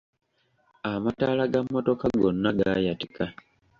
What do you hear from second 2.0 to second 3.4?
gonna gaayatika.